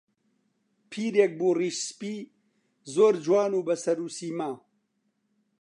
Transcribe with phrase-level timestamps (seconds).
[0.89, 2.15] پیرێک بوو ڕیش سپی،
[2.93, 4.51] زۆر جوان و بە سەر و سیما